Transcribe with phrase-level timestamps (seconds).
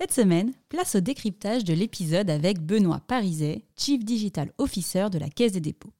[0.00, 5.28] Cette semaine, place au décryptage de l'épisode avec Benoît Pariset, Chief Digital Officer de la
[5.28, 5.92] Caisse des dépôts.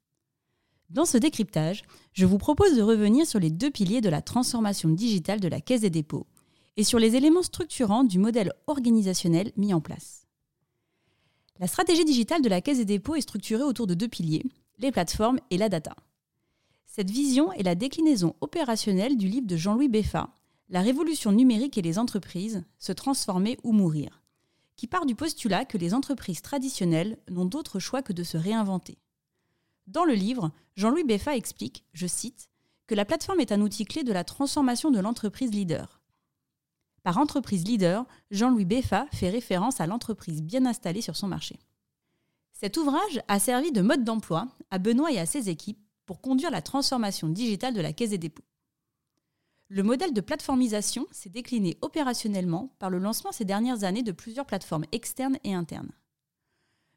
[0.88, 1.82] Dans ce décryptage,
[2.14, 5.60] je vous propose de revenir sur les deux piliers de la transformation digitale de la
[5.60, 6.26] Caisse des dépôts
[6.78, 10.26] et sur les éléments structurants du modèle organisationnel mis en place.
[11.58, 14.46] La stratégie digitale de la Caisse des dépôts est structurée autour de deux piliers,
[14.78, 15.94] les plateformes et la data.
[16.86, 20.30] Cette vision est la déclinaison opérationnelle du livre de Jean-Louis Beffa,
[20.70, 24.22] la révolution numérique et les entreprises, se transformer ou mourir,
[24.76, 28.96] qui part du postulat que les entreprises traditionnelles n'ont d'autre choix que de se réinventer.
[29.88, 32.48] Dans le livre, Jean-Louis Beffa explique, je cite,
[32.86, 36.00] que la plateforme est un outil clé de la transformation de l'entreprise leader.
[37.02, 41.58] Par entreprise leader, Jean-Louis Beffa fait référence à l'entreprise bien installée sur son marché.
[42.52, 46.50] Cet ouvrage a servi de mode d'emploi à Benoît et à ses équipes pour conduire
[46.50, 48.44] la transformation digitale de la Caisse des dépôts.
[49.72, 54.44] Le modèle de plateformisation s'est décliné opérationnellement par le lancement ces dernières années de plusieurs
[54.44, 55.92] plateformes externes et internes.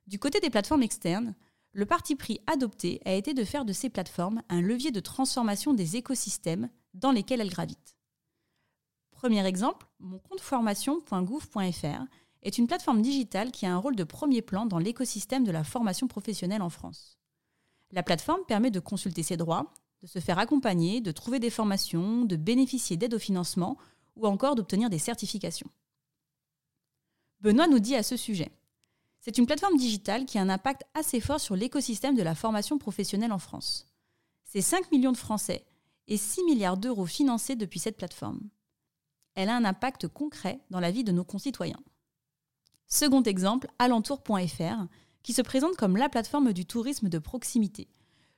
[0.08, 1.36] Du côté des plateformes externes,
[1.74, 5.76] le parti pris adopté a été de faire de ces plateformes un levier de transformation
[5.76, 7.96] des écosystèmes dans lesquels elles gravitent.
[9.12, 12.06] Premier exemple, mon compte formation.gouv.fr
[12.42, 15.64] est une plateforme digitale qui a un rôle de premier plan dans l'écosystème de la
[15.64, 17.20] formation professionnelle en France.
[17.92, 19.72] La plateforme permet de consulter ses droits,
[20.04, 23.78] de se faire accompagner, de trouver des formations, de bénéficier d'aide au financement
[24.18, 25.70] ou encore d'obtenir des certifications.
[27.40, 28.52] Benoît nous dit à ce sujet
[29.22, 32.78] C'est une plateforme digitale qui a un impact assez fort sur l'écosystème de la formation
[32.78, 33.88] professionnelle en France.
[34.44, 35.66] C'est 5 millions de Français
[36.08, 38.42] et 6 milliards d'euros financés depuis cette plateforme.
[39.36, 41.82] Elle a un impact concret dans la vie de nos concitoyens.
[42.88, 44.86] Second exemple, alentour.fr,
[45.24, 47.88] qui se présente comme la plateforme du tourisme de proximité,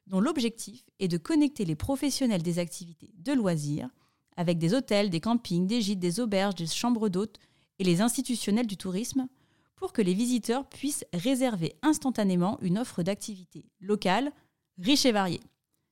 [0.07, 3.89] dont l'objectif est de connecter les professionnels des activités de loisirs
[4.37, 7.39] avec des hôtels, des campings, des gîtes, des auberges, des chambres d'hôtes
[7.79, 9.27] et les institutionnels du tourisme
[9.75, 14.31] pour que les visiteurs puissent réserver instantanément une offre d'activités locales,
[14.77, 15.41] riche et variée.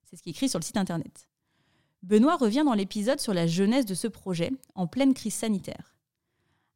[0.04, 1.28] C'est ce qui est écrit sur le site internet.
[2.02, 5.96] Benoît revient dans l'épisode sur la jeunesse de ce projet en pleine crise sanitaire.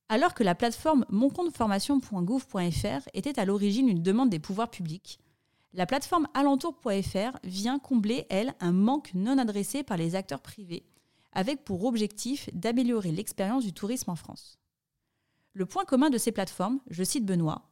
[0.09, 5.19] Alors que la plateforme moncompteformation.gouv.fr était à l'origine une demande des pouvoirs publics,
[5.73, 10.85] la plateforme alentour.fr vient combler, elle, un manque non adressé par les acteurs privés,
[11.33, 14.57] avec pour objectif d'améliorer l'expérience du tourisme en France.
[15.53, 17.69] Le point commun de ces plateformes, je cite Benoît,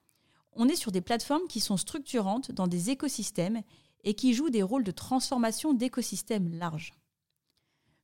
[0.56, 3.62] on est sur des plateformes qui sont structurantes dans des écosystèmes
[4.04, 6.94] et qui jouent des rôles de transformation d'écosystèmes larges.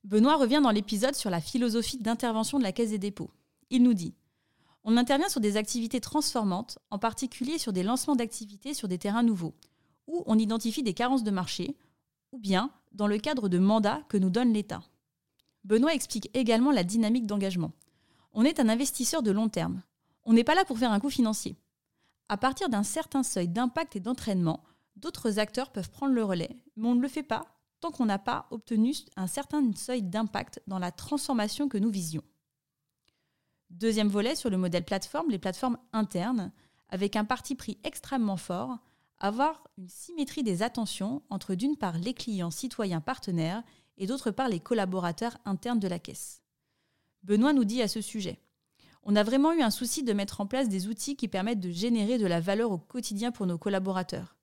[0.04, 3.30] Benoît revient dans l'épisode sur la philosophie d'intervention de la Caisse des dépôts.
[3.70, 4.14] Il nous dit
[4.84, 9.22] On intervient sur des activités transformantes, en particulier sur des lancements d'activités sur des terrains
[9.22, 9.54] nouveaux,
[10.06, 11.76] où on identifie des carences de marché,
[12.32, 14.82] ou bien dans le cadre de mandats que nous donne l'État.
[15.64, 17.72] Benoît explique également la dynamique d'engagement.
[18.32, 19.82] On est un investisseur de long terme.
[20.24, 21.56] On n'est pas là pour faire un coût financier.
[22.28, 24.62] À partir d'un certain seuil d'impact et d'entraînement,
[24.96, 27.44] d'autres acteurs peuvent prendre le relais, mais on ne le fait pas
[27.80, 32.22] tant qu'on n'a pas obtenu un certain seuil d'impact dans la transformation que nous visions.
[33.70, 36.52] Deuxième volet sur le modèle plateforme, les plateformes internes,
[36.88, 38.78] avec un parti pris extrêmement fort,
[39.22, 43.62] avoir une symétrie des attentions entre d'une part les clients citoyens partenaires
[43.96, 46.42] et d'autre part les collaborateurs internes de la caisse.
[47.22, 48.40] Benoît nous dit à ce sujet
[49.04, 51.70] On a vraiment eu un souci de mettre en place des outils qui permettent de
[51.70, 54.36] générer de la valeur au quotidien pour nos collaborateurs.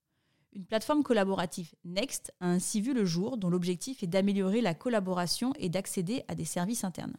[0.54, 5.54] Une plateforme collaborative Next a ainsi vu le jour dont l'objectif est d'améliorer la collaboration
[5.60, 7.18] et d'accéder à des services internes.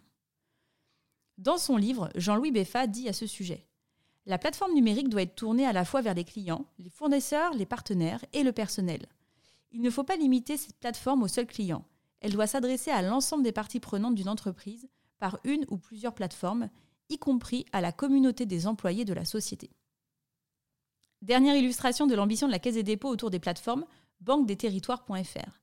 [1.37, 3.70] Dans son livre, Jean-Louis Beffa dit à ce sujet
[4.31, 7.67] la plateforme numérique doit être tournée à la fois vers les clients, les fournisseurs, les
[7.67, 9.07] partenaires et le personnel.
[9.73, 11.85] Il ne faut pas limiter cette plateforme aux seuls clients.
[12.21, 14.89] Elle doit s'adresser à l'ensemble des parties prenantes d'une entreprise
[15.19, 16.71] par une ou plusieurs plateformes,
[17.09, 19.69] y compris à la communauté des employés de la société.
[21.23, 23.85] Dernière illustration de l'ambition de la Caisse des dépôts autour des plateformes,
[24.21, 25.61] banque-des-territoires.fr.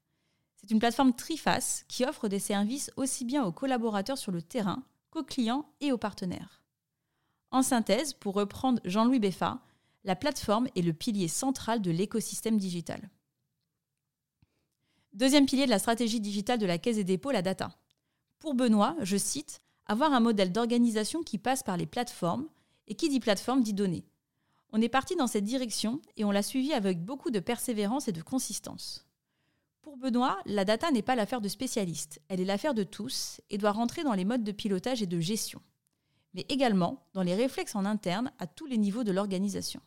[0.57, 4.83] C'est une plateforme triface qui offre des services aussi bien aux collaborateurs sur le terrain
[5.09, 6.62] qu'aux clients et aux partenaires.
[7.51, 9.61] En synthèse, pour reprendre Jean-Louis Beffa,
[10.03, 13.09] la plateforme est le pilier central de l'écosystème digital.
[15.13, 17.75] Deuxième pilier de la stratégie digitale de la Caisse des dépôts, la data.
[18.39, 22.47] Pour Benoît, je cite, avoir un modèle d'organisation qui passe par les plateformes,
[22.88, 24.05] et qui dit plateforme dit données.
[24.71, 28.11] On est parti dans cette direction et on l'a suivi avec beaucoup de persévérance et
[28.11, 29.05] de consistance.
[29.81, 33.57] Pour Benoît, la data n'est pas l'affaire de spécialistes, elle est l'affaire de tous et
[33.57, 35.61] doit rentrer dans les modes de pilotage et de gestion,
[36.33, 39.81] mais également dans les réflexes en interne à tous les niveaux de l'organisation.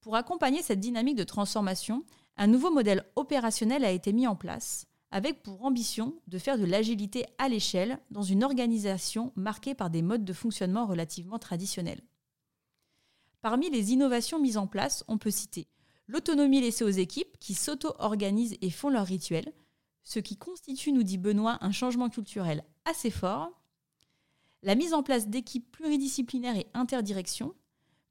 [0.00, 2.04] Pour accompagner cette dynamique de transformation,
[2.36, 6.64] un nouveau modèle opérationnel a été mis en place, avec pour ambition de faire de
[6.64, 12.02] l'agilité à l'échelle dans une organisation marquée par des modes de fonctionnement relativement traditionnels.
[13.42, 15.68] Parmi les innovations mises en place, on peut citer
[16.10, 19.52] l'autonomie laissée aux équipes qui s'auto-organisent et font leurs rituels,
[20.02, 23.59] ce qui constitue, nous dit Benoît, un changement culturel assez fort,
[24.62, 27.54] la mise en place d'équipes pluridisciplinaires et interdirections.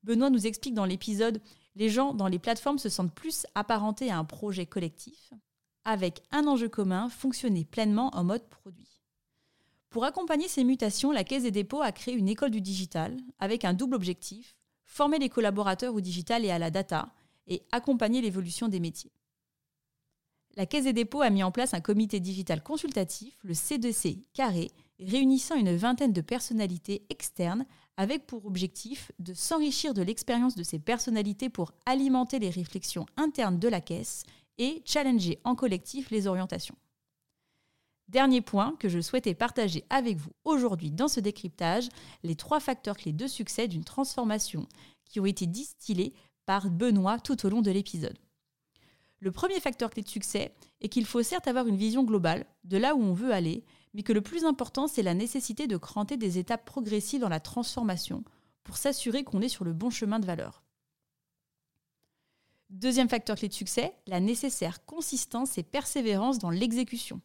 [0.03, 1.41] Benoît nous explique dans l'épisode
[1.75, 5.33] Les gens dans les plateformes se sentent plus apparentés à un projet collectif,
[5.85, 9.01] avec un enjeu commun, fonctionner pleinement en mode produit.
[9.89, 13.65] Pour accompagner ces mutations, la Caisse des dépôts a créé une école du digital avec
[13.65, 14.55] un double objectif,
[14.85, 17.13] former les collaborateurs au digital et à la data,
[17.47, 19.11] et accompagner l'évolution des métiers.
[20.55, 24.71] La Caisse des dépôts a mis en place un comité digital consultatif, le C2C Carré,
[24.99, 27.65] réunissant une vingtaine de personnalités externes
[27.97, 33.59] avec pour objectif de s'enrichir de l'expérience de ces personnalités pour alimenter les réflexions internes
[33.59, 34.23] de la Caisse
[34.57, 36.75] et challenger en collectif les orientations.
[38.09, 41.89] Dernier point que je souhaitais partager avec vous aujourd'hui dans ce décryptage,
[42.23, 44.67] les trois facteurs clés de succès d'une transformation
[45.05, 46.13] qui ont été distillés
[46.45, 48.17] par Benoît tout au long de l'épisode.
[49.19, 52.77] Le premier facteur clé de succès est qu'il faut certes avoir une vision globale de
[52.77, 53.63] là où on veut aller,
[53.93, 57.39] mais que le plus important, c'est la nécessité de cranter des étapes progressives dans la
[57.39, 58.23] transformation
[58.63, 60.63] pour s'assurer qu'on est sur le bon chemin de valeur.
[62.69, 67.19] Deuxième facteur clé de succès, la nécessaire consistance et persévérance dans l'exécution.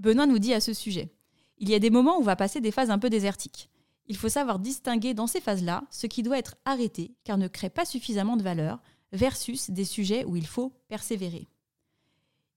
[0.00, 1.14] Benoît nous dit à ce sujet,
[1.58, 3.70] il y a des moments où on va passer des phases un peu désertiques.
[4.06, 7.70] Il faut savoir distinguer dans ces phases-là ce qui doit être arrêté car ne crée
[7.70, 8.82] pas suffisamment de valeur
[9.12, 11.46] versus des sujets où il faut persévérer.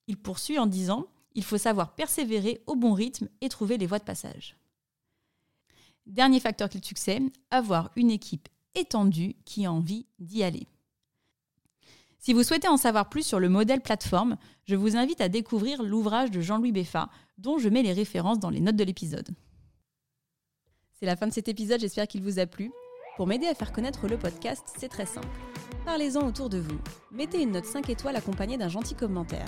[0.07, 1.05] Il poursuit en disant
[1.35, 4.55] il faut savoir persévérer au bon rythme et trouver les voies de passage.
[6.05, 7.21] Dernier facteur clé de succès,
[7.51, 10.67] avoir une équipe étendue qui a envie d'y aller.
[12.19, 15.83] Si vous souhaitez en savoir plus sur le modèle plateforme, je vous invite à découvrir
[15.83, 19.29] l'ouvrage de Jean-Louis Beffa, dont je mets les références dans les notes de l'épisode.
[20.93, 22.71] C'est la fin de cet épisode, j'espère qu'il vous a plu.
[23.17, 25.27] Pour m'aider à faire connaître le podcast, c'est très simple.
[25.85, 26.79] Parlez-en autour de vous,
[27.11, 29.47] mettez une note 5 étoiles accompagnée d'un gentil commentaire